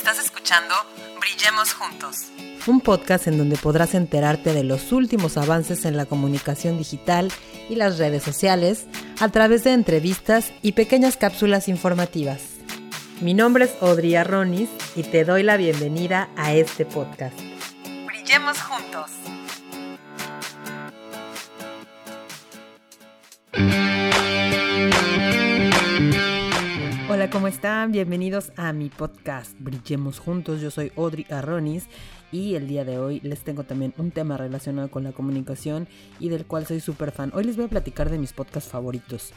Estás 0.00 0.18
escuchando 0.18 0.74
Brillemos 1.20 1.74
Juntos. 1.74 2.16
Un 2.66 2.80
podcast 2.80 3.26
en 3.26 3.36
donde 3.36 3.58
podrás 3.58 3.92
enterarte 3.94 4.54
de 4.54 4.64
los 4.64 4.92
últimos 4.92 5.36
avances 5.36 5.84
en 5.84 5.94
la 5.98 6.06
comunicación 6.06 6.78
digital 6.78 7.30
y 7.68 7.74
las 7.74 7.98
redes 7.98 8.22
sociales 8.22 8.86
a 9.20 9.28
través 9.28 9.62
de 9.62 9.74
entrevistas 9.74 10.52
y 10.62 10.72
pequeñas 10.72 11.18
cápsulas 11.18 11.68
informativas. 11.68 12.40
Mi 13.20 13.34
nombre 13.34 13.66
es 13.66 13.74
Audrey 13.82 14.16
Arronis 14.16 14.70
y 14.96 15.02
te 15.02 15.26
doy 15.26 15.42
la 15.42 15.58
bienvenida 15.58 16.30
a 16.34 16.54
este 16.54 16.86
podcast. 16.86 17.38
Brillemos 18.06 18.58
Juntos. 18.58 19.10
¿Cómo 27.30 27.46
están? 27.46 27.92
Bienvenidos 27.92 28.52
a 28.56 28.72
mi 28.72 28.88
podcast 28.88 29.54
Brillemos 29.60 30.18
Juntos. 30.18 30.60
Yo 30.60 30.70
soy 30.72 30.90
Audrey 30.96 31.26
Arronis 31.30 31.86
y 32.32 32.56
el 32.56 32.66
día 32.66 32.84
de 32.84 32.98
hoy 32.98 33.20
les 33.20 33.44
tengo 33.44 33.62
también 33.62 33.94
un 33.98 34.10
tema 34.10 34.36
relacionado 34.36 34.90
con 34.90 35.04
la 35.04 35.12
comunicación 35.12 35.86
y 36.18 36.28
del 36.28 36.44
cual 36.44 36.66
soy 36.66 36.80
súper 36.80 37.12
fan. 37.12 37.30
Hoy 37.32 37.44
les 37.44 37.56
voy 37.56 37.66
a 37.66 37.68
platicar 37.68 38.10
de 38.10 38.18
mis 38.18 38.32
podcasts 38.32 38.70
favoritos. 38.70 39.32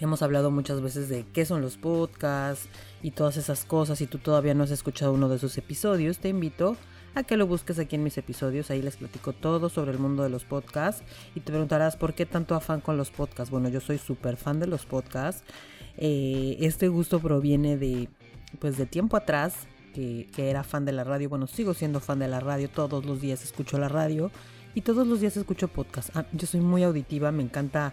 Hemos 0.00 0.22
hablado 0.22 0.50
muchas 0.50 0.80
veces 0.80 1.10
de 1.10 1.26
qué 1.34 1.44
son 1.44 1.60
los 1.60 1.76
podcasts 1.76 2.68
y 3.02 3.10
todas 3.10 3.36
esas 3.36 3.66
cosas. 3.66 3.98
Si 3.98 4.06
tú 4.06 4.16
todavía 4.16 4.54
no 4.54 4.64
has 4.64 4.70
escuchado 4.70 5.12
uno 5.12 5.28
de 5.28 5.38
sus 5.38 5.58
episodios, 5.58 6.18
te 6.18 6.30
invito 6.30 6.76
que 7.22 7.36
lo 7.36 7.46
busques 7.46 7.78
aquí 7.78 7.96
en 7.96 8.02
mis 8.02 8.16
episodios. 8.16 8.70
Ahí 8.70 8.80
les 8.80 8.96
platico 8.96 9.32
todo 9.32 9.68
sobre 9.68 9.92
el 9.92 9.98
mundo 9.98 10.22
de 10.22 10.30
los 10.30 10.44
podcasts. 10.44 11.02
Y 11.34 11.40
te 11.40 11.52
preguntarás 11.52 11.96
por 11.96 12.14
qué 12.14 12.24
tanto 12.24 12.54
afán 12.54 12.80
con 12.80 12.96
los 12.96 13.10
podcasts. 13.10 13.50
Bueno, 13.50 13.68
yo 13.68 13.80
soy 13.80 13.98
súper 13.98 14.36
fan 14.36 14.58
de 14.58 14.66
los 14.66 14.86
podcasts. 14.86 15.44
Eh, 15.98 16.56
este 16.60 16.88
gusto 16.88 17.20
proviene 17.20 17.76
de, 17.76 18.08
pues, 18.58 18.78
de 18.78 18.86
tiempo 18.86 19.16
atrás, 19.16 19.66
que, 19.94 20.26
era 20.36 20.64
fan 20.64 20.86
de 20.86 20.92
la 20.92 21.04
radio. 21.04 21.28
Bueno, 21.28 21.46
sigo 21.46 21.74
siendo 21.74 22.00
fan 22.00 22.18
de 22.18 22.28
la 22.28 22.40
radio. 22.40 22.70
Todos 22.70 23.04
los 23.04 23.20
días 23.20 23.44
escucho 23.44 23.78
la 23.78 23.88
radio 23.88 24.30
y 24.74 24.80
todos 24.80 25.06
los 25.06 25.20
días 25.20 25.36
escucho 25.36 25.68
podcast. 25.68 26.16
Ah, 26.16 26.24
yo 26.32 26.46
soy 26.46 26.60
muy 26.60 26.82
auditiva, 26.82 27.30
me 27.30 27.42
encanta. 27.42 27.92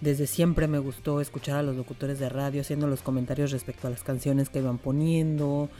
Desde 0.00 0.26
siempre 0.26 0.66
me 0.66 0.78
gustó 0.78 1.22
escuchar 1.22 1.56
a 1.56 1.62
los 1.62 1.74
locutores 1.74 2.18
de 2.18 2.28
radio 2.28 2.60
haciendo 2.60 2.86
los 2.86 3.00
comentarios 3.00 3.50
respecto 3.50 3.86
a 3.86 3.90
las 3.90 4.02
canciones 4.02 4.50
que 4.50 4.58
iban 4.58 4.78
poniendo. 4.78 5.70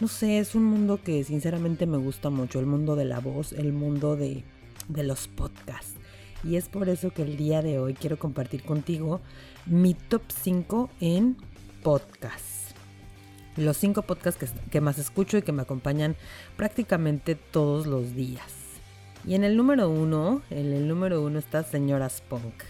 No 0.00 0.08
sé, 0.08 0.38
es 0.38 0.54
un 0.54 0.64
mundo 0.64 1.00
que 1.02 1.22
sinceramente 1.24 1.86
me 1.86 1.98
gusta 1.98 2.30
mucho, 2.30 2.58
el 2.58 2.66
mundo 2.66 2.96
de 2.96 3.04
la 3.04 3.20
voz, 3.20 3.52
el 3.52 3.72
mundo 3.72 4.16
de, 4.16 4.44
de 4.88 5.02
los 5.04 5.28
podcasts. 5.28 5.94
Y 6.42 6.56
es 6.56 6.68
por 6.68 6.88
eso 6.88 7.10
que 7.10 7.22
el 7.22 7.36
día 7.36 7.62
de 7.62 7.78
hoy 7.78 7.94
quiero 7.94 8.18
compartir 8.18 8.64
contigo 8.64 9.20
mi 9.66 9.94
top 9.94 10.22
5 10.28 10.90
en 11.00 11.36
podcasts. 11.82 12.74
Los 13.56 13.76
5 13.78 14.02
podcasts 14.02 14.52
que, 14.70 14.80
más 14.80 14.98
escucho 14.98 15.38
y 15.38 15.42
que 15.42 15.52
me 15.52 15.62
acompañan 15.62 16.16
prácticamente 16.56 17.36
todos 17.36 17.86
los 17.86 18.14
días. 18.14 18.52
Y 19.26 19.36
en 19.36 19.44
el 19.44 19.56
número 19.56 19.88
1, 19.88 20.42
en 20.50 20.72
el 20.72 20.88
número 20.88 21.22
1 21.22 21.38
está 21.38 21.62
Señoras 21.62 22.20
Punk. 22.28 22.64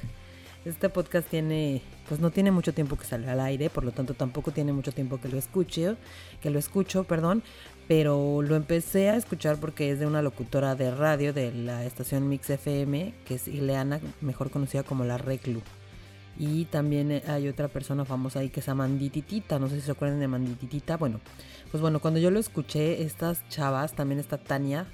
Este 0.64 0.88
podcast 0.88 1.28
tiene, 1.28 1.82
pues 2.08 2.20
no 2.20 2.30
tiene 2.30 2.50
mucho 2.50 2.72
tiempo 2.72 2.96
que 2.96 3.04
sale 3.04 3.28
al 3.28 3.40
aire, 3.40 3.68
por 3.68 3.84
lo 3.84 3.92
tanto 3.92 4.14
tampoco 4.14 4.50
tiene 4.50 4.72
mucho 4.72 4.92
tiempo 4.92 5.20
que 5.20 5.28
lo 5.28 5.36
escuche, 5.36 5.96
que 6.40 6.48
lo 6.48 6.58
escucho, 6.58 7.04
perdón, 7.04 7.42
pero 7.86 8.40
lo 8.40 8.56
empecé 8.56 9.10
a 9.10 9.16
escuchar 9.16 9.58
porque 9.58 9.90
es 9.90 9.98
de 9.98 10.06
una 10.06 10.22
locutora 10.22 10.74
de 10.74 10.90
radio 10.90 11.34
de 11.34 11.52
la 11.52 11.84
estación 11.84 12.30
Mix 12.30 12.48
FM, 12.48 13.12
que 13.26 13.34
es 13.34 13.46
Ileana, 13.46 14.00
mejor 14.22 14.50
conocida 14.50 14.84
como 14.84 15.04
la 15.04 15.18
Reclu. 15.18 15.60
Y 16.38 16.64
también 16.64 17.22
hay 17.28 17.46
otra 17.46 17.68
persona 17.68 18.06
famosa 18.06 18.40
ahí 18.40 18.48
que 18.48 18.60
se 18.60 18.68
llama 18.68 18.88
Mandititita. 18.88 19.58
No 19.58 19.68
sé 19.68 19.76
si 19.76 19.82
se 19.82 19.92
acuerdan 19.92 20.18
de 20.18 20.26
Mandititita. 20.26 20.96
Bueno, 20.96 21.20
pues 21.70 21.80
bueno, 21.80 22.00
cuando 22.00 22.18
yo 22.18 22.30
lo 22.30 22.40
escuché, 22.40 23.02
estas 23.02 23.46
chavas, 23.48 23.92
también 23.92 24.18
está 24.18 24.38
Tania. 24.38 24.86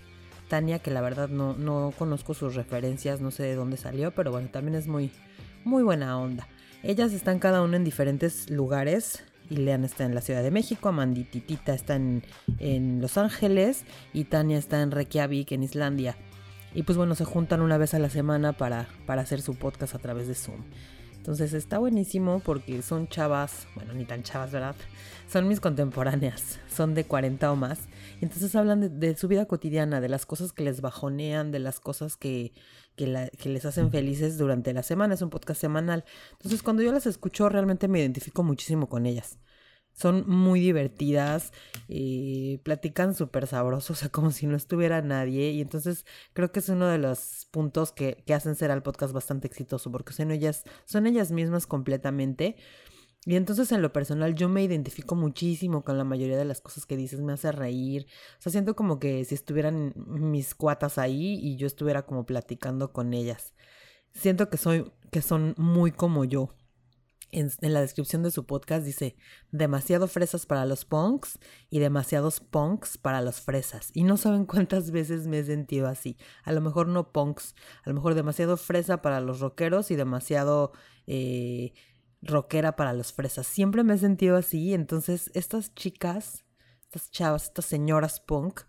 Tania, 0.49 0.81
que 0.81 0.91
la 0.91 1.01
verdad 1.01 1.29
no, 1.29 1.55
no 1.55 1.95
conozco 1.97 2.35
sus 2.35 2.57
referencias, 2.57 3.21
no 3.21 3.31
sé 3.31 3.45
de 3.45 3.55
dónde 3.55 3.77
salió, 3.77 4.11
pero 4.11 4.33
bueno, 4.33 4.49
también 4.51 4.75
es 4.75 4.89
muy, 4.89 5.13
muy 5.65 5.83
buena 5.83 6.19
onda. 6.19 6.49
Ellas 6.83 7.13
están 7.13 7.39
cada 7.39 7.63
una 7.63 7.77
en 7.77 7.85
diferentes 7.85 8.51
lugares. 8.51 9.25
Ileana 9.51 9.87
está 9.87 10.05
en 10.05 10.15
la 10.15 10.21
Ciudad 10.21 10.43
de 10.43 10.51
México, 10.51 10.89
Amandititita 10.89 11.75
está 11.75 11.97
en, 11.97 12.23
en 12.59 13.01
Los 13.01 13.19
Ángeles 13.19 13.85
y 14.13 14.25
Tania 14.25 14.59
está 14.59 14.81
en 14.81 14.93
Reykjavik, 14.93 15.53
en 15.53 15.65
Islandia. 15.65 16.17
Y 16.73 16.85
pues 16.85 16.97
bueno, 16.97 17.17
se 17.17 17.25
juntan 17.25 17.61
una 17.61 17.77
vez 17.77 17.95
a 17.95 17.99
la 17.99 18.11
semana 18.11 18.53
para, 18.53 18.89
para 19.07 19.23
hacer 19.23 19.43
su 19.43 19.57
podcast 19.57 19.95
a 19.95 19.99
través 19.99 20.29
de 20.29 20.35
Zoom. 20.35 20.63
Entonces 21.31 21.53
está 21.53 21.79
buenísimo 21.79 22.43
porque 22.45 22.83
son 22.83 23.07
chavas, 23.07 23.69
bueno, 23.77 23.93
ni 23.95 24.05
tan 24.05 24.25
chavas, 24.25 24.51
¿verdad? 24.51 24.75
Son 25.29 25.47
mis 25.47 25.61
contemporáneas, 25.61 26.59
son 26.69 26.93
de 26.93 27.05
40 27.05 27.53
o 27.53 27.55
más. 27.55 27.79
Entonces 28.21 28.57
hablan 28.57 28.99
de, 28.99 29.17
su 29.17 29.29
vida 29.29 29.47
cotidiana, 29.47 30.01
de 30.01 30.09
las 30.09 30.27
cosas 30.27 30.53
que 30.53 30.65
les 30.65 30.81
bajonean, 30.81 31.53
de 31.53 31.61
las 31.61 31.79
cosas 31.79 32.17
que, 32.17 32.53
que, 32.97 33.07
les 33.07 33.65
hacen 33.65 33.93
felices 33.93 34.39
durante 34.39 34.73
la 34.73 34.83
semana. 34.83 35.15
Es 35.15 35.23
un 35.23 35.31
podcast 35.31 35.61
semanal. 35.61 36.05
Entonces 36.33 36.65
cuando 36.65 36.83
yo 36.83 36.91
las 36.91 37.07
escucho 37.07 37.49
realmente 37.49 37.87
me 37.87 38.01
identifico 38.01 38.43
muchísimo 38.43 38.89
con 38.89 39.07
ellas. 39.07 39.39
Son 39.93 40.25
muy 40.29 40.61
divertidas, 40.61 41.53
eh, 41.89 42.61
platican 42.63 43.15
súper 43.15 43.47
sabrosos, 43.47 43.91
o 43.91 43.95
sea, 43.95 44.09
como 44.09 44.31
si 44.31 44.47
no 44.47 44.57
estuviera 44.57 45.03
nadie. 45.03 45.51
Y 45.51 45.61
entonces 45.61 46.07
creo 46.33 46.53
que 46.53 46.61
es 46.61 46.69
uno 46.69 46.87
de 46.87 46.99
los 46.99 47.47
puntos 47.51 47.93
que, 47.93 48.23
que 48.27 48.35
hacen 48.35 48.55
ser 48.55 48.71
al 48.71 48.83
podcast 48.83 49.13
bastante 49.13 49.47
exitoso, 49.47 49.91
porque 49.93 50.13
son 50.13 50.31
ellas, 50.31 50.65
son 50.85 51.07
ellas 51.07 51.33
mismas 51.33 51.67
completamente. 51.67 52.57
Y 53.27 53.37
entonces 53.37 53.71
en 53.73 53.83
lo 53.83 53.93
personal 53.93 54.35
yo 54.35 54.49
me 54.49 54.63
identifico 54.63 55.15
muchísimo 55.15 55.85
con 55.85 55.99
la 55.99 56.05
mayoría 56.05 56.39
de 56.39 56.47
las 56.47 56.61
cosas 56.63 56.87
que 56.87 56.97
dices, 56.97 57.21
me 57.21 57.35
hace 57.35 57.53
reír. 57.53 58.07
O 58.39 58.43
sea, 58.43 58.51
siento 58.51 58.75
como 58.75 58.99
que 58.99 59.25
si 59.27 59.35
estuvieran 59.35 59.93
mis 59.97 60.55
cuatas 60.55 60.97
ahí 60.97 61.39
y 61.43 61.57
yo 61.57 61.67
estuviera 61.67 62.07
como 62.07 62.25
platicando 62.25 62.93
con 62.93 63.13
ellas. 63.13 63.53
Siento 64.15 64.49
que 64.49 64.57
soy 64.57 64.91
que 65.11 65.23
son 65.23 65.55
muy 65.59 65.93
como 65.93 66.25
yo 66.25 66.55
en, 67.33 67.51
la 67.61 67.81
descripción 67.81 68.23
de 68.23 68.31
su 68.31 68.47
podcast 68.47 68.85
dice 68.85 69.17
demasiado 69.51 70.09
fresas 70.09 70.47
para 70.47 70.65
los 70.67 70.85
punks 70.85 71.39
y 71.69 71.79
demasiados 71.79 72.41
punks 72.41 72.99
para 72.99 73.21
los 73.23 73.41
fresas. 73.41 73.91
Y 73.95 74.05
no 74.05 74.17
saben 74.17 74.47
cuántas 74.47 74.91
veces 74.91 75.27
me 75.27 75.41
he 75.41 75.45
sentido 75.45 75.89
así. 75.89 76.17
A 76.45 76.53
lo 76.53 76.61
mejor 76.61 76.89
no 76.89 77.13
punks, 77.13 77.55
a 77.85 77.91
lo 77.91 77.95
mejor 77.95 78.15
demasiado 78.15 78.57
fresa 78.57 79.03
para 79.03 79.21
los 79.21 79.41
rockeros 79.41 79.91
y 79.91 79.97
demasiado 79.97 80.73
eh, 81.07 81.73
rockera 82.23 82.77
para 82.77 82.93
los 82.93 83.13
fresas. 83.13 83.47
Siempre 83.47 83.85
me 83.85 83.95
he 83.95 83.99
sentido 83.99 84.37
así. 84.37 84.75
Entonces 84.75 85.31
estas 85.35 85.75
chicas, 85.75 86.45
estas 86.83 87.11
chavas, 87.11 87.45
estas 87.45 87.67
señoras 87.67 88.21
punk, 88.21 88.63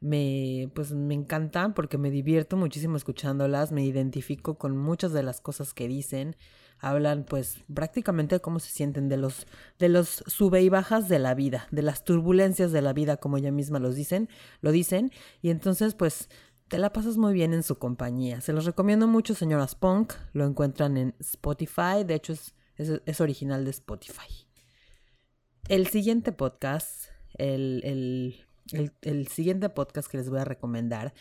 me 0.00 0.70
pues 0.74 0.92
me 0.92 1.14
encantan 1.14 1.74
porque 1.74 1.98
me 1.98 2.10
divierto 2.10 2.56
muchísimo 2.56 2.96
escuchándolas, 2.96 3.70
me 3.70 3.84
identifico 3.84 4.56
con 4.56 4.76
muchas 4.76 5.12
de 5.12 5.22
las 5.22 5.40
cosas 5.40 5.74
que 5.74 5.88
dicen 5.88 6.36
hablan 6.80 7.24
pues 7.24 7.58
prácticamente 7.72 8.40
cómo 8.40 8.58
se 8.58 8.70
sienten, 8.70 9.08
de 9.08 9.16
los, 9.16 9.46
de 9.78 9.88
los 9.88 10.24
sube 10.26 10.62
y 10.62 10.68
bajas 10.68 11.08
de 11.08 11.18
la 11.18 11.34
vida, 11.34 11.68
de 11.70 11.82
las 11.82 12.04
turbulencias 12.04 12.72
de 12.72 12.82
la 12.82 12.92
vida, 12.92 13.18
como 13.18 13.36
ella 13.36 13.52
misma 13.52 13.78
los 13.78 13.94
dicen, 13.94 14.28
lo 14.60 14.72
dicen, 14.72 15.12
y 15.42 15.50
entonces 15.50 15.94
pues 15.94 16.28
te 16.68 16.78
la 16.78 16.92
pasas 16.92 17.16
muy 17.16 17.32
bien 17.32 17.52
en 17.52 17.62
su 17.62 17.76
compañía. 17.76 18.40
Se 18.40 18.52
los 18.52 18.64
recomiendo 18.64 19.06
mucho, 19.06 19.34
señoras 19.34 19.74
Punk, 19.74 20.14
lo 20.32 20.46
encuentran 20.46 20.96
en 20.96 21.14
Spotify, 21.18 22.04
de 22.06 22.14
hecho 22.14 22.32
es, 22.32 22.54
es, 22.76 23.20
original 23.20 23.64
de 23.64 23.70
Spotify. 23.72 24.46
El 25.68 25.88
siguiente 25.88 26.32
podcast, 26.32 27.06
el, 27.34 27.82
el, 28.72 28.92
el 29.02 29.28
siguiente 29.28 29.68
podcast 29.68 30.10
que 30.10 30.18
les 30.18 30.30
voy 30.30 30.38
a 30.38 30.44
recomendar 30.44 31.12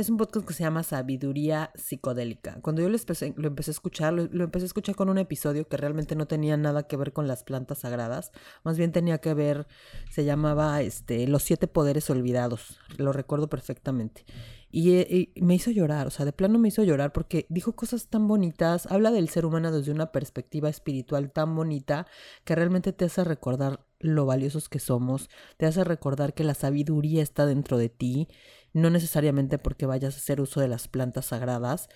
es 0.00 0.08
un 0.10 0.16
podcast 0.16 0.46
que 0.46 0.54
se 0.54 0.62
llama 0.62 0.84
Sabiduría 0.84 1.72
Psicodélica. 1.74 2.60
Cuando 2.62 2.80
yo 2.82 2.88
lo 2.88 2.96
empecé, 2.96 3.34
a 3.34 3.72
escuchar, 3.72 4.12
lo, 4.12 4.44
empecé 4.44 4.64
a 4.64 4.66
escuchar 4.66 4.94
con 4.94 5.08
un 5.08 5.18
episodio 5.18 5.66
que 5.66 5.76
realmente 5.76 6.14
no 6.14 6.28
tenía 6.28 6.56
nada 6.56 6.84
que 6.84 6.96
ver 6.96 7.12
con 7.12 7.26
las 7.26 7.42
plantas 7.42 7.78
sagradas. 7.78 8.30
Más 8.62 8.78
bien 8.78 8.92
tenía 8.92 9.18
que 9.18 9.34
ver, 9.34 9.66
se 10.08 10.24
llamaba 10.24 10.82
este, 10.82 11.26
Los 11.26 11.42
siete 11.42 11.66
poderes 11.66 12.08
olvidados. 12.10 12.78
Lo 12.96 13.12
recuerdo 13.12 13.48
perfectamente. 13.48 14.24
Y, 14.70 14.98
y, 15.00 15.32
me 15.42 15.56
hizo 15.56 15.72
llorar, 15.72 16.06
o 16.06 16.10
sea, 16.10 16.24
de 16.24 16.32
plano 16.32 16.60
me 16.60 16.68
hizo 16.68 16.84
llorar 16.84 17.12
porque 17.12 17.46
dijo 17.48 17.74
cosas 17.74 18.06
tan 18.06 18.28
bonitas, 18.28 18.86
habla 18.86 19.10
del 19.10 19.30
ser 19.30 19.46
humano 19.46 19.72
desde 19.72 19.90
una 19.90 20.12
perspectiva 20.12 20.68
espiritual 20.68 21.32
tan 21.32 21.56
bonita 21.56 22.06
que 22.44 22.54
realmente 22.54 22.92
te 22.92 23.06
hace 23.06 23.24
recordar 23.24 23.80
lo 23.98 24.26
valiosos 24.26 24.68
que 24.68 24.78
somos, 24.78 25.30
te 25.56 25.66
hace 25.66 25.82
recordar 25.84 26.34
que 26.34 26.44
la 26.44 26.54
sabiduría 26.54 27.22
está 27.22 27.46
dentro 27.46 27.78
de 27.78 27.88
ti 27.88 28.28
no 28.72 28.90
necesariamente 28.90 29.58
porque 29.58 29.86
vayas 29.86 30.14
a 30.14 30.18
hacer 30.18 30.40
uso 30.40 30.60
de 30.60 30.68
las 30.68 30.88
plantas 30.88 31.26
sagradas, 31.26 31.88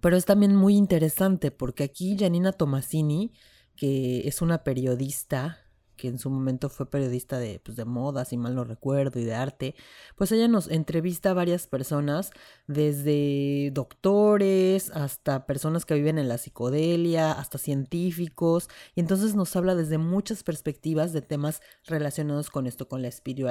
pero 0.00 0.16
es 0.16 0.24
también 0.24 0.54
muy 0.54 0.76
interesante 0.76 1.50
porque 1.50 1.84
aquí 1.84 2.16
Janina 2.18 2.52
Tomasini, 2.52 3.32
que 3.76 4.26
es 4.28 4.42
una 4.42 4.64
periodista 4.64 5.67
que 5.98 6.08
en 6.08 6.18
su 6.18 6.30
momento 6.30 6.70
fue 6.70 6.90
periodista 6.90 7.38
de, 7.38 7.60
pues, 7.60 7.76
de 7.76 7.84
moda, 7.84 8.24
si 8.24 8.38
mal 8.38 8.54
no 8.54 8.64
recuerdo, 8.64 9.20
y 9.20 9.24
de 9.24 9.34
arte, 9.34 9.74
pues 10.16 10.32
ella 10.32 10.48
nos 10.48 10.70
entrevista 10.70 11.32
a 11.32 11.34
varias 11.34 11.66
personas, 11.66 12.30
desde 12.66 13.70
doctores 13.74 14.90
hasta 14.90 15.44
personas 15.44 15.84
que 15.84 15.94
viven 15.94 16.16
en 16.16 16.28
la 16.28 16.38
psicodelia, 16.38 17.32
hasta 17.32 17.58
científicos, 17.58 18.70
y 18.94 19.00
entonces 19.00 19.34
nos 19.34 19.54
habla 19.56 19.74
desde 19.74 19.98
muchas 19.98 20.42
perspectivas 20.42 21.12
de 21.12 21.20
temas 21.20 21.60
relacionados 21.84 22.48
con 22.48 22.66
esto, 22.66 22.88
con 22.88 23.02
la, 23.02 23.10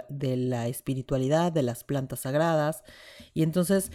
de 0.09 0.37
la 0.37 0.67
espiritualidad, 0.67 1.51
de 1.51 1.61
las 1.61 1.83
plantas 1.83 2.21
sagradas, 2.21 2.83
y 3.35 3.43
entonces... 3.43 3.91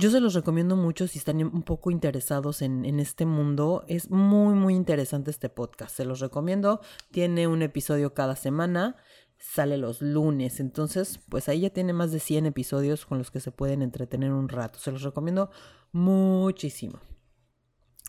Yo 0.00 0.12
se 0.12 0.20
los 0.20 0.34
recomiendo 0.34 0.76
mucho 0.76 1.08
si 1.08 1.18
están 1.18 1.42
un 1.42 1.64
poco 1.64 1.90
interesados 1.90 2.62
en, 2.62 3.00
este 3.00 3.26
mundo. 3.26 3.84
Es 3.88 4.10
muy, 4.10 4.54
muy 4.54 4.76
interesante 4.76 5.32
este 5.32 5.48
podcast. 5.48 5.96
Se 5.96 6.04
los 6.04 6.20
recomiendo. 6.20 6.80
Tiene 7.10 7.48
un 7.48 7.62
episodio 7.62 8.14
cada 8.14 8.36
semana. 8.36 8.94
Sale 9.38 9.76
los 9.76 10.00
lunes. 10.00 10.60
Entonces, 10.60 11.18
pues 11.28 11.48
ahí 11.48 11.62
ya 11.62 11.70
tiene 11.70 11.92
más 11.94 12.12
de 12.12 12.20
100 12.20 12.46
episodios 12.46 13.06
con 13.06 13.18
los 13.18 13.32
que 13.32 13.40
se 13.40 13.50
pueden 13.50 13.82
entretener 13.82 14.30
un 14.30 14.48
rato. 14.48 14.78
Se 14.78 14.92
los 14.92 15.02
recomiendo 15.02 15.50
muchísimo. 15.90 17.00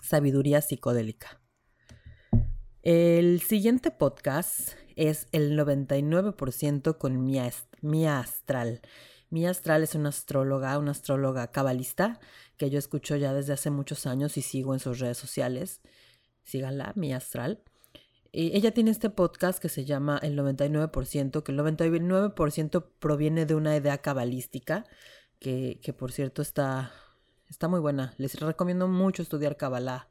Sabiduría 0.03 0.61
psicodélica. 0.61 1.41
El 2.83 3.41
siguiente 3.41 3.89
podcast 3.89 4.73
es 4.95 5.27
el 5.31 5.57
99% 5.57 6.99
con 6.99 7.25
Mía 7.25 8.19
Astral. 8.19 8.81
Mi 9.29 9.45
Astral 9.45 9.83
es 9.83 9.95
una 9.95 10.09
astróloga, 10.09 10.77
una 10.79 10.91
astróloga 10.91 11.51
cabalista 11.51 12.19
que 12.57 12.69
yo 12.69 12.79
escucho 12.79 13.15
ya 13.15 13.33
desde 13.33 13.53
hace 13.53 13.69
muchos 13.69 14.05
años 14.07 14.37
y 14.37 14.41
sigo 14.41 14.73
en 14.73 14.79
sus 14.79 14.99
redes 14.99 15.17
sociales. 15.17 15.81
Síganla, 16.43 16.93
Mi 16.95 17.13
Astral. 17.13 17.61
Y 18.31 18.55
ella 18.55 18.71
tiene 18.73 18.91
este 18.91 19.09
podcast 19.09 19.59
que 19.59 19.69
se 19.69 19.85
llama 19.85 20.19
El 20.21 20.37
99%, 20.37 21.43
que 21.43 21.51
el 21.51 21.59
99% 21.59 22.85
proviene 22.99 23.45
de 23.45 23.55
una 23.55 23.75
idea 23.75 23.99
cabalística, 23.99 24.85
que, 25.39 25.79
que 25.81 25.93
por 25.93 26.11
cierto 26.11 26.41
está, 26.41 26.91
está 27.49 27.67
muy 27.67 27.79
buena. 27.79 28.13
Les 28.17 28.39
recomiendo 28.39 28.87
mucho 28.87 29.21
estudiar 29.21 29.57
cabalá 29.57 30.09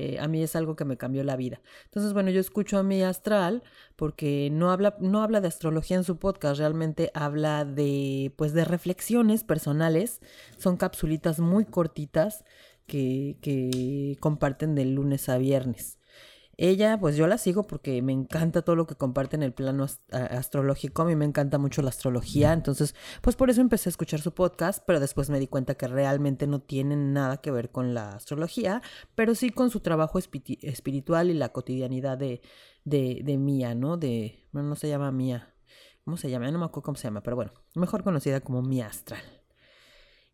eh, 0.00 0.18
a 0.18 0.28
mí 0.28 0.42
es 0.42 0.56
algo 0.56 0.76
que 0.76 0.84
me 0.84 0.96
cambió 0.96 1.22
la 1.24 1.36
vida. 1.36 1.60
Entonces, 1.84 2.12
bueno, 2.12 2.30
yo 2.30 2.40
escucho 2.40 2.78
a 2.78 2.82
mi 2.82 3.02
astral 3.02 3.62
porque 3.96 4.48
no 4.50 4.70
habla, 4.70 4.96
no 5.00 5.22
habla 5.22 5.40
de 5.40 5.48
astrología 5.48 5.96
en 5.96 6.04
su 6.04 6.16
podcast, 6.18 6.58
realmente 6.58 7.10
habla 7.14 7.64
de, 7.64 8.32
pues, 8.36 8.54
de 8.54 8.64
reflexiones 8.64 9.44
personales. 9.44 10.20
Son 10.56 10.76
capsulitas 10.76 11.38
muy 11.38 11.66
cortitas 11.66 12.44
que, 12.86 13.36
que 13.42 14.16
comparten 14.20 14.74
de 14.74 14.86
lunes 14.86 15.28
a 15.28 15.38
viernes. 15.38 15.99
Ella, 16.62 17.00
pues 17.00 17.16
yo 17.16 17.26
la 17.26 17.38
sigo 17.38 17.62
porque 17.62 18.02
me 18.02 18.12
encanta 18.12 18.60
todo 18.60 18.76
lo 18.76 18.86
que 18.86 18.94
comparte 18.94 19.34
en 19.34 19.42
el 19.42 19.54
plano 19.54 19.86
astrológico. 20.10 21.00
A 21.00 21.04
mí 21.06 21.16
me 21.16 21.24
encanta 21.24 21.56
mucho 21.56 21.80
la 21.80 21.88
astrología. 21.88 22.52
Entonces, 22.52 22.94
pues 23.22 23.34
por 23.34 23.48
eso 23.48 23.62
empecé 23.62 23.88
a 23.88 23.92
escuchar 23.92 24.20
su 24.20 24.34
podcast, 24.34 24.84
pero 24.86 25.00
después 25.00 25.30
me 25.30 25.40
di 25.40 25.46
cuenta 25.46 25.76
que 25.76 25.88
realmente 25.88 26.46
no 26.46 26.60
tiene 26.60 26.96
nada 26.96 27.38
que 27.38 27.50
ver 27.50 27.70
con 27.70 27.94
la 27.94 28.10
astrología, 28.10 28.82
pero 29.14 29.34
sí 29.34 29.48
con 29.48 29.70
su 29.70 29.80
trabajo 29.80 30.18
espiritual 30.18 31.30
y 31.30 31.34
la 31.34 31.48
cotidianidad 31.48 32.18
de, 32.18 32.42
de, 32.84 33.22
de 33.24 33.38
Mía, 33.38 33.74
¿no? 33.74 33.96
De, 33.96 34.46
bueno, 34.52 34.68
no 34.68 34.76
se 34.76 34.90
llama 34.90 35.10
Mía. 35.10 35.54
¿Cómo 36.04 36.18
se 36.18 36.28
llama? 36.28 36.50
no 36.50 36.58
me 36.58 36.66
acuerdo 36.66 36.82
cómo 36.82 36.96
se 36.96 37.04
llama, 37.04 37.22
pero 37.22 37.36
bueno, 37.36 37.52
mejor 37.74 38.04
conocida 38.04 38.42
como 38.42 38.60
Mía 38.60 38.88
Astral. 38.88 39.39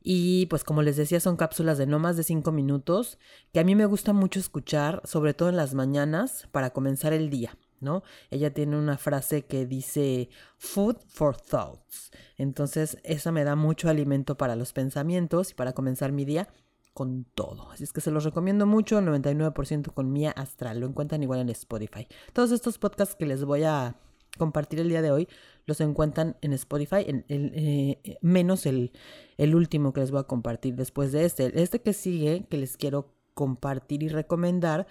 Y 0.08 0.46
pues 0.46 0.62
como 0.62 0.82
les 0.82 0.96
decía, 0.96 1.18
son 1.18 1.36
cápsulas 1.36 1.78
de 1.78 1.86
no 1.86 1.98
más 1.98 2.16
de 2.16 2.22
5 2.22 2.52
minutos 2.52 3.18
que 3.52 3.58
a 3.58 3.64
mí 3.64 3.74
me 3.74 3.86
gusta 3.86 4.12
mucho 4.12 4.38
escuchar, 4.38 5.02
sobre 5.04 5.34
todo 5.34 5.48
en 5.48 5.56
las 5.56 5.74
mañanas, 5.74 6.46
para 6.52 6.70
comenzar 6.70 7.12
el 7.12 7.28
día. 7.28 7.58
¿no? 7.80 8.04
Ella 8.30 8.54
tiene 8.54 8.76
una 8.76 8.98
frase 8.98 9.46
que 9.46 9.66
dice 9.66 10.28
food 10.58 10.98
for 11.08 11.36
thoughts. 11.36 12.12
Entonces, 12.36 12.98
esa 13.02 13.32
me 13.32 13.42
da 13.42 13.56
mucho 13.56 13.88
alimento 13.88 14.36
para 14.36 14.54
los 14.54 14.72
pensamientos 14.72 15.50
y 15.50 15.54
para 15.54 15.72
comenzar 15.72 16.12
mi 16.12 16.24
día 16.24 16.46
con 16.94 17.24
todo. 17.34 17.72
Así 17.72 17.82
es 17.82 17.92
que 17.92 18.00
se 18.00 18.12
los 18.12 18.22
recomiendo 18.22 18.64
mucho, 18.64 19.00
99% 19.00 19.92
con 19.92 20.12
Mía 20.12 20.30
Astral. 20.30 20.78
Lo 20.78 20.86
encuentran 20.86 21.24
igual 21.24 21.40
en 21.40 21.48
Spotify. 21.48 22.06
Todos 22.32 22.52
estos 22.52 22.78
podcasts 22.78 23.16
que 23.16 23.26
les 23.26 23.44
voy 23.44 23.64
a 23.64 23.96
compartir 24.36 24.80
el 24.80 24.88
día 24.88 25.02
de 25.02 25.10
hoy 25.10 25.28
los 25.66 25.80
encuentran 25.80 26.36
en 26.42 26.52
Spotify, 26.52 27.04
en, 27.06 27.24
eh, 27.28 28.18
menos 28.22 28.66
el, 28.66 28.92
el 29.36 29.54
último 29.54 29.92
que 29.92 30.00
les 30.00 30.10
voy 30.10 30.20
a 30.20 30.24
compartir 30.24 30.74
después 30.74 31.12
de 31.12 31.24
este. 31.24 31.60
Este 31.60 31.82
que 31.82 31.92
sigue, 31.92 32.46
que 32.48 32.58
les 32.58 32.76
quiero 32.76 33.14
compartir 33.34 34.02
y 34.02 34.08
recomendar, 34.08 34.86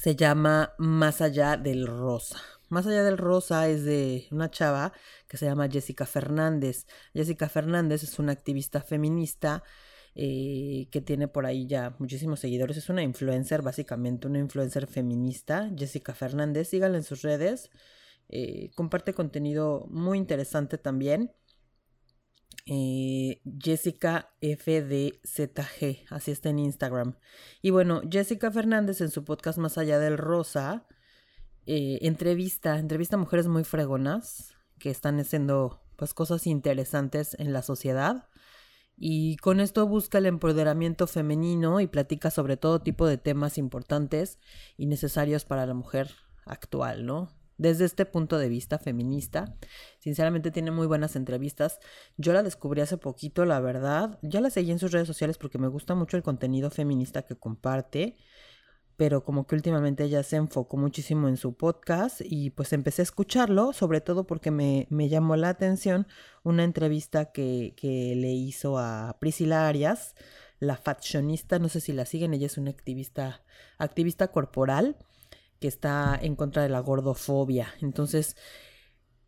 se 0.00 0.16
llama 0.16 0.74
Más 0.78 1.20
allá 1.20 1.56
del 1.56 1.86
rosa. 1.86 2.40
Más 2.70 2.86
allá 2.86 3.04
del 3.04 3.18
rosa 3.18 3.68
es 3.68 3.84
de 3.84 4.26
una 4.30 4.50
chava 4.50 4.92
que 5.28 5.36
se 5.36 5.46
llama 5.46 5.68
Jessica 5.68 6.06
Fernández. 6.06 6.86
Jessica 7.12 7.48
Fernández 7.48 8.02
es 8.02 8.18
una 8.18 8.32
activista 8.32 8.80
feminista 8.80 9.62
eh, 10.16 10.88
que 10.90 11.00
tiene 11.00 11.28
por 11.28 11.44
ahí 11.46 11.66
ya 11.66 11.94
muchísimos 11.98 12.40
seguidores. 12.40 12.76
Es 12.76 12.88
una 12.88 13.02
influencer, 13.02 13.62
básicamente, 13.62 14.26
una 14.26 14.38
influencer 14.38 14.86
feminista. 14.86 15.70
Jessica 15.76 16.14
Fernández, 16.14 16.68
síganla 16.68 16.98
en 16.98 17.04
sus 17.04 17.22
redes. 17.22 17.70
Eh, 18.28 18.70
comparte 18.74 19.14
contenido 19.14 19.86
muy 19.90 20.18
interesante 20.18 20.78
también. 20.78 21.32
Eh, 22.66 23.42
Jessica 23.58 24.32
FDZG, 24.40 26.06
así 26.08 26.30
está 26.30 26.48
en 26.48 26.58
Instagram. 26.58 27.16
Y 27.60 27.70
bueno, 27.70 28.00
Jessica 28.10 28.50
Fernández 28.50 29.00
en 29.00 29.10
su 29.10 29.24
podcast 29.24 29.58
Más 29.58 29.76
allá 29.76 29.98
del 29.98 30.16
Rosa, 30.16 30.86
eh, 31.66 31.98
entrevista, 32.02 32.78
entrevista 32.78 33.16
a 33.16 33.18
mujeres 33.18 33.48
muy 33.48 33.64
fregonas 33.64 34.54
que 34.78 34.90
están 34.90 35.20
haciendo 35.20 35.82
pues 35.96 36.14
cosas 36.14 36.46
interesantes 36.46 37.36
en 37.38 37.52
la 37.52 37.62
sociedad. 37.62 38.28
Y 38.96 39.36
con 39.38 39.60
esto 39.60 39.86
busca 39.86 40.18
el 40.18 40.26
empoderamiento 40.26 41.06
femenino 41.06 41.80
y 41.80 41.86
platica 41.86 42.30
sobre 42.30 42.56
todo 42.56 42.80
tipo 42.80 43.06
de 43.06 43.18
temas 43.18 43.58
importantes 43.58 44.38
y 44.76 44.86
necesarios 44.86 45.44
para 45.44 45.66
la 45.66 45.74
mujer 45.74 46.10
actual, 46.46 47.04
¿no? 47.04 47.43
Desde 47.56 47.84
este 47.84 48.06
punto 48.06 48.38
de 48.38 48.48
vista 48.48 48.78
feminista. 48.78 49.56
Sinceramente 49.98 50.50
tiene 50.50 50.70
muy 50.70 50.86
buenas 50.86 51.16
entrevistas. 51.16 51.78
Yo 52.16 52.32
la 52.32 52.42
descubrí 52.42 52.80
hace 52.80 52.96
poquito, 52.96 53.44
la 53.44 53.60
verdad. 53.60 54.18
Ya 54.22 54.40
la 54.40 54.50
seguí 54.50 54.70
en 54.70 54.78
sus 54.78 54.92
redes 54.92 55.06
sociales 55.06 55.38
porque 55.38 55.58
me 55.58 55.68
gusta 55.68 55.94
mucho 55.94 56.16
el 56.16 56.22
contenido 56.22 56.70
feminista 56.70 57.22
que 57.22 57.36
comparte. 57.36 58.16
Pero 58.96 59.24
como 59.24 59.46
que 59.46 59.56
últimamente 59.56 60.04
ella 60.04 60.22
se 60.22 60.36
enfocó 60.36 60.76
muchísimo 60.76 61.28
en 61.28 61.36
su 61.36 61.56
podcast 61.56 62.20
y 62.24 62.50
pues 62.50 62.72
empecé 62.72 63.02
a 63.02 63.04
escucharlo, 63.04 63.72
sobre 63.72 64.00
todo 64.00 64.24
porque 64.24 64.52
me, 64.52 64.86
me 64.88 65.08
llamó 65.08 65.34
la 65.34 65.48
atención 65.48 66.06
una 66.44 66.62
entrevista 66.62 67.32
que, 67.32 67.74
que 67.76 68.14
le 68.14 68.30
hizo 68.30 68.78
a 68.78 69.16
Priscila 69.18 69.66
Arias, 69.66 70.14
la 70.60 70.76
faccionista, 70.76 71.58
no 71.58 71.68
sé 71.68 71.80
si 71.80 71.92
la 71.92 72.06
siguen, 72.06 72.34
ella 72.34 72.46
es 72.46 72.56
una 72.56 72.70
activista, 72.70 73.42
activista 73.78 74.28
corporal 74.28 74.96
que 75.64 75.68
está 75.68 76.18
en 76.20 76.36
contra 76.36 76.62
de 76.62 76.68
la 76.68 76.80
gordofobia. 76.80 77.72
Entonces, 77.80 78.36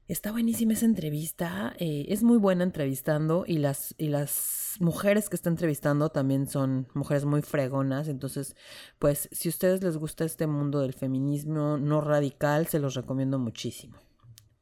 está 0.06 0.32
buenísima 0.32 0.74
esa 0.74 0.84
entrevista. 0.84 1.72
Eh, 1.78 2.04
es 2.10 2.22
muy 2.22 2.36
buena 2.36 2.62
entrevistando 2.62 3.44
y 3.46 3.56
las, 3.56 3.94
y 3.96 4.08
las 4.08 4.74
mujeres 4.78 5.30
que 5.30 5.36
está 5.36 5.48
entrevistando 5.48 6.10
también 6.10 6.46
son 6.46 6.88
mujeres 6.92 7.24
muy 7.24 7.40
fregonas. 7.40 8.08
Entonces, 8.08 8.54
pues, 8.98 9.30
si 9.32 9.48
a 9.48 9.52
ustedes 9.52 9.82
les 9.82 9.96
gusta 9.96 10.26
este 10.26 10.46
mundo 10.46 10.80
del 10.80 10.92
feminismo 10.92 11.78
no 11.78 12.02
radical, 12.02 12.66
se 12.66 12.80
los 12.80 12.92
recomiendo 12.92 13.38
muchísimo. 13.38 13.96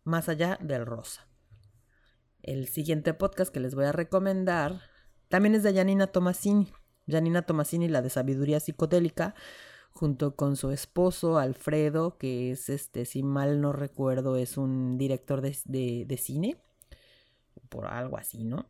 Más 0.05 0.29
allá 0.29 0.61
del 0.63 0.87
rosa. 0.87 1.27
El 2.41 2.69
siguiente 2.69 3.15
podcast 3.15 3.53
que 3.53 3.59
les 3.59 3.75
voy 3.75 3.87
a 3.87 3.91
recomendar 3.91 4.81
también 5.27 5.57
es 5.57 5.65
de 5.65 5.75
Janina 5.75 6.07
Tomasini. 6.07 6.73
Janina 7.09 7.43
Tomasini, 7.43 7.89
la 7.89 8.01
de 8.01 8.11
sabiduría 8.11 8.61
psicodélica 8.61 9.35
junto 9.95 10.35
con 10.35 10.57
su 10.57 10.71
esposo 10.73 11.39
Alfredo, 11.39 12.19
que 12.19 12.51
es 12.51 12.69
este, 12.69 13.05
si 13.05 13.23
mal 13.23 13.61
no 13.61 13.73
recuerdo, 13.73 14.37
es 14.37 14.59
un 14.59 14.99
director 14.99 15.41
de, 15.41 16.05
de, 16.07 16.17
cine, 16.17 16.57
por 17.69 17.87
algo 17.87 18.19
así, 18.19 18.45
¿no? 18.45 18.69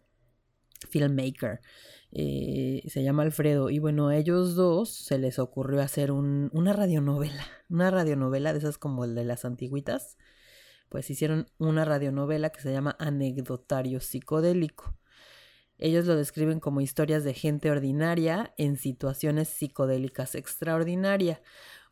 Filmmaker. 0.91 1.61
Eh, 2.13 2.83
se 2.89 3.03
llama 3.03 3.23
Alfredo. 3.23 3.71
Y 3.71 3.79
bueno, 3.79 4.09
a 4.09 4.17
ellos 4.17 4.55
dos 4.55 4.91
se 4.91 5.19
les 5.19 5.39
ocurrió 5.39 5.81
hacer 5.81 6.13
un, 6.13 6.51
una 6.53 6.73
radionovela. 6.75 7.47
Una 7.71 7.91
radionovela 7.91 8.53
de 8.53 8.59
esas 8.59 8.79
como 8.79 9.05
el 9.05 9.15
de 9.15 9.25
las 9.25 9.45
antigüitas. 9.47 10.19
Pues 10.91 11.11
hicieron 11.11 11.49
una 11.59 11.85
radionovela 11.85 12.51
que 12.51 12.61
se 12.61 12.71
llama 12.71 12.95
Anecdotario 13.01 13.99
Psicodélico. 14.01 14.95
Ellos 15.85 16.07
lo 16.07 16.17
describen 16.17 16.61
como 16.61 16.81
historias 16.81 17.25
de 17.25 17.35
gente 17.35 17.71
ordinaria 17.71 18.55
en 18.57 18.79
situaciones 18.79 19.51
psicodélicas 19.51 20.35
extraordinarias. 20.35 21.43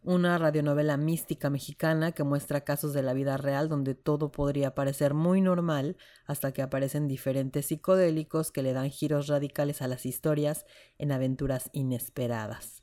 Una 0.03 0.39
radionovela 0.39 0.97
mística 0.97 1.51
mexicana 1.51 2.13
que 2.13 2.25
muestra 2.25 2.63
casos 2.63 2.95
de 2.95 3.03
la 3.03 3.13
vida 3.13 3.37
real 3.37 3.69
donde 3.69 3.95
todo 3.95 4.33
podría 4.33 4.75
parecer 4.75 5.13
muy 5.13 5.43
normal 5.43 5.99
hasta 6.25 6.53
que 6.53 6.63
aparecen 6.63 7.07
diferentes 7.07 7.67
psicodélicos 7.67 8.51
que 8.51 8.63
le 8.63 8.73
dan 8.73 8.89
giros 8.89 9.27
radicales 9.27 9.83
a 9.83 9.89
las 9.89 10.07
historias 10.07 10.65
en 10.97 11.13
aventuras 11.13 11.69
inesperadas. 11.75 12.83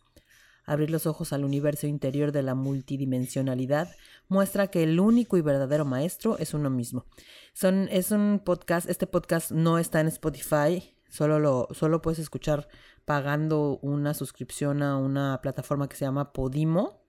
abrir 0.68 0.92
los 0.92 1.08
ojos 1.08 1.34
al 1.34 1.44
universo 1.44 1.88
interior 1.88 2.32
de 2.32 2.44
la 2.44 2.54
multidimensionalidad, 2.54 3.89
muestra 4.28 4.68
que 4.68 4.84
el 4.84 5.00
único 5.00 5.38
y 5.38 5.42
verdadero 5.42 5.86
maestro 5.86 6.38
es 6.38 6.54
uno 6.54 6.70
mismo. 6.70 7.08
Son, 7.54 7.88
es 7.89 8.12
un 8.12 8.39
podcast, 8.46 8.88
este 8.88 9.08
podcast 9.08 9.50
no 9.50 9.80
está 9.80 10.00
en 10.00 10.10
Spotify, 10.10 10.96
solo, 11.10 11.39
lo, 11.39 11.68
solo 11.72 12.01
puedes 12.01 12.20
escuchar 12.20 12.68
pagando 13.06 13.80
una 13.82 14.13
suscripción 14.13 14.84
a 14.84 14.98
una 14.98 15.39
plataforma 15.42 15.89
que 15.89 15.96
se 15.96 16.06
llama 16.06 16.34
Podimo 16.34 17.00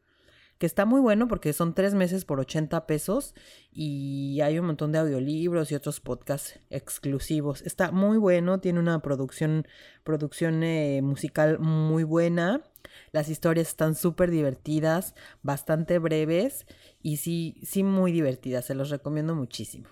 que 0.61 0.67
está 0.67 0.85
muy 0.85 1.01
bueno 1.01 1.27
porque 1.27 1.55
son 1.55 1.75
tres 1.75 1.95
meses 1.95 2.27
por 2.27 2.39
80 2.39 2.87
pesos 2.87 3.35
y 3.73 4.41
hay 4.43 4.59
un 4.59 4.67
montón 4.67 4.93
de 4.93 4.99
audiolibros 4.99 5.73
y 5.73 5.75
otros 5.75 6.01
podcasts 6.01 6.61
exclusivos. 6.69 7.63
Está 7.63 7.93
muy 7.93 8.19
bueno, 8.19 8.61
tiene 8.61 8.79
una 8.79 9.01
producción, 9.01 9.67
producción 10.05 10.63
eh, 10.63 11.01
musical 11.03 11.59
muy 11.61 12.05
buena. 12.05 12.61
Las 13.11 13.31
historias 13.31 13.69
están 13.69 13.95
súper 13.95 14.31
divertidas, 14.31 15.15
bastante 15.43 15.99
breves 15.99 16.67
y 17.03 17.17
sí, 17.17 17.57
sí 17.63 17.83
muy 17.83 18.13
divertidas. 18.13 18.67
Se 18.67 18.75
los 18.75 18.91
recomiendo 18.91 19.35
muchísimo. 19.35 19.89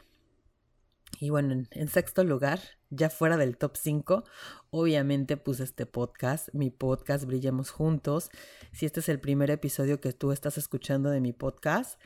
Y 1.20 1.30
bueno, 1.30 1.64
en, 1.70 1.88
sexto 1.88 2.22
lugar, 2.22 2.60
ya 2.90 3.10
fuera 3.10 3.36
del 3.36 3.56
top 3.56 3.76
5, 3.76 4.24
obviamente 4.70 5.36
puse 5.36 5.64
este 5.64 5.84
podcast, 5.84 6.48
mi 6.52 6.70
podcast 6.70 7.24
Brillemos 7.24 7.70
Juntos. 7.70 8.30
Si 8.72 8.86
este 8.86 9.00
es 9.00 9.08
el 9.08 9.18
primer 9.18 9.50
episodio 9.50 10.00
que 10.00 10.12
tú 10.12 10.30
estás 10.30 10.58
escuchando 10.58 11.10
de 11.10 11.20
mi 11.20 11.32
podcast, 11.32 12.00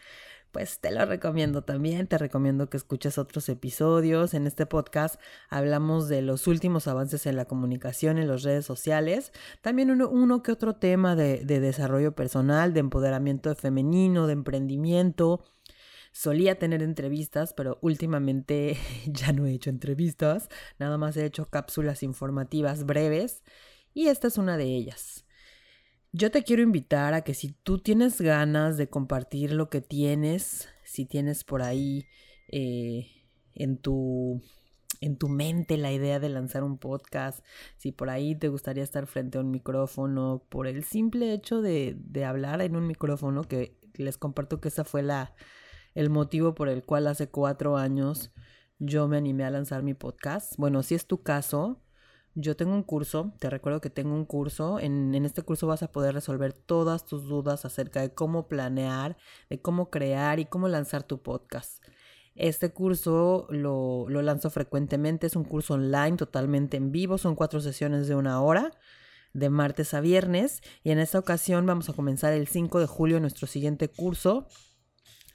pues 0.50 0.80
te 0.80 0.90
lo 0.90 1.04
recomiendo 1.04 1.62
también, 1.62 2.06
te 2.06 2.16
recomiendo 2.16 2.70
que 2.70 2.78
escuches 2.78 3.18
otros 3.18 3.50
episodios. 3.50 4.32
En 4.32 4.46
este 4.46 4.64
podcast 4.64 5.20
hablamos 5.50 6.08
de 6.08 6.22
los 6.22 6.46
últimos 6.46 6.88
avances 6.88 7.26
en 7.26 7.36
la 7.36 7.44
comunicación 7.44 8.16
en 8.16 8.28
las 8.28 8.42
redes 8.42 8.64
sociales, 8.64 9.32
también 9.60 9.90
uno, 9.90 10.42
que 10.42 10.52
otro 10.52 10.76
tema 10.76 11.16
de, 11.16 11.44
de 11.44 11.60
desarrollo 11.60 12.14
personal, 12.14 12.72
de 12.72 12.80
empoderamiento 12.80 13.54
femenino, 13.54 14.26
de 14.26 14.32
emprendimiento 14.32 15.44
Solía 16.12 16.58
tener 16.58 16.82
entrevistas, 16.82 17.54
pero 17.54 17.78
últimamente 17.80 18.76
ya 19.06 19.32
no 19.32 19.46
he 19.46 19.52
hecho 19.52 19.70
entrevistas, 19.70 20.48
nada 20.78 20.98
más 20.98 21.16
he 21.16 21.24
hecho 21.24 21.46
cápsulas 21.46 22.02
informativas 22.02 22.84
breves 22.84 23.42
y 23.94 24.08
esta 24.08 24.28
es 24.28 24.38
una 24.38 24.56
de 24.56 24.64
ellas. 24.64 25.24
Yo 26.12 26.30
te 26.30 26.42
quiero 26.42 26.62
invitar 26.62 27.14
a 27.14 27.22
que 27.22 27.32
si 27.32 27.52
tú 27.62 27.78
tienes 27.78 28.20
ganas 28.20 28.76
de 28.76 28.88
compartir 28.90 29.52
lo 29.52 29.70
que 29.70 29.80
tienes, 29.80 30.68
si 30.84 31.06
tienes 31.06 31.42
por 31.42 31.62
ahí 31.62 32.04
eh, 32.48 33.06
en 33.54 33.78
tu 33.78 34.42
en 35.00 35.16
tu 35.16 35.28
mente 35.28 35.76
la 35.78 35.90
idea 35.90 36.20
de 36.20 36.28
lanzar 36.28 36.62
un 36.62 36.78
podcast, 36.78 37.44
si 37.76 37.90
por 37.90 38.08
ahí 38.08 38.36
te 38.36 38.48
gustaría 38.48 38.84
estar 38.84 39.06
frente 39.06 39.36
a 39.36 39.40
un 39.40 39.50
micrófono, 39.50 40.44
por 40.48 40.68
el 40.68 40.84
simple 40.84 41.32
hecho 41.34 41.60
de, 41.60 41.96
de 41.98 42.24
hablar 42.24 42.62
en 42.62 42.76
un 42.76 42.86
micrófono, 42.86 43.42
que 43.42 43.76
les 43.94 44.16
comparto 44.16 44.60
que 44.60 44.68
esa 44.68 44.84
fue 44.84 45.02
la, 45.02 45.34
el 45.94 46.10
motivo 46.10 46.54
por 46.54 46.68
el 46.68 46.84
cual 46.84 47.06
hace 47.06 47.28
cuatro 47.28 47.76
años 47.76 48.32
yo 48.78 49.08
me 49.08 49.16
animé 49.16 49.44
a 49.44 49.50
lanzar 49.50 49.82
mi 49.82 49.94
podcast. 49.94 50.54
Bueno, 50.56 50.82
si 50.82 50.94
es 50.94 51.06
tu 51.06 51.22
caso, 51.22 51.80
yo 52.34 52.56
tengo 52.56 52.72
un 52.72 52.82
curso, 52.82 53.34
te 53.38 53.50
recuerdo 53.50 53.80
que 53.80 53.90
tengo 53.90 54.14
un 54.14 54.24
curso, 54.24 54.80
en, 54.80 55.14
este 55.24 55.42
curso 55.42 55.66
vas 55.66 55.82
a 55.82 55.92
poder 55.92 56.14
resolver 56.14 56.52
todas 56.52 57.04
tus 57.04 57.28
dudas 57.28 57.64
acerca 57.64 58.00
de 58.00 58.14
cómo 58.14 58.48
planear, 58.48 59.16
de 59.50 59.60
cómo 59.60 59.90
crear 59.90 60.40
y 60.40 60.46
cómo 60.46 60.68
lanzar 60.68 61.02
tu 61.02 61.22
podcast. 61.22 61.82
Este 62.34 62.70
curso 62.70 63.46
lo, 63.50 64.06
lo 64.08 64.22
lanzo 64.22 64.48
frecuentemente, 64.48 65.26
es 65.26 65.36
un 65.36 65.44
curso 65.44 65.74
online 65.74 66.16
totalmente 66.16 66.78
en 66.78 66.90
vivo, 66.90 67.18
son 67.18 67.36
cuatro 67.36 67.60
sesiones 67.60 68.08
de 68.08 68.14
una 68.14 68.40
hora 68.40 68.72
de 69.34 69.50
martes 69.50 69.94
a 69.94 70.00
viernes 70.00 70.62
y 70.82 70.90
en 70.90 70.98
esta 70.98 71.18
ocasión 71.18 71.66
vamos 71.66 71.88
a 71.88 71.92
comenzar 71.92 72.32
el 72.32 72.48
5 72.48 72.80
de 72.80 72.86
julio 72.86 73.20
nuestro 73.20 73.46
siguiente 73.46 73.88
curso 73.88 74.48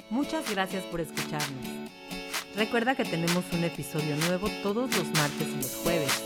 Muchas 0.10 0.50
gracias 0.51 0.84
por 0.86 1.01
escucharnos. 1.01 1.91
Recuerda 2.55 2.95
que 2.95 3.03
tenemos 3.03 3.43
un 3.51 3.63
episodio 3.63 4.15
nuevo 4.27 4.48
todos 4.63 4.95
los 4.95 5.07
martes 5.07 5.48
y 5.48 5.55
los 5.57 5.75
jueves. 5.84 6.24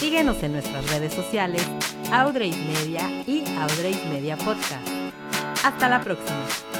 Síguenos 0.00 0.42
en 0.42 0.52
nuestras 0.52 0.90
redes 0.90 1.14
sociales, 1.14 1.62
Audrey 2.10 2.50
Media 2.50 3.08
y 3.26 3.44
Audrey 3.58 3.94
Media 4.10 4.36
Podcast. 4.36 4.95
Hasta 5.66 5.88
la 5.88 6.00
próxima. 6.00 6.75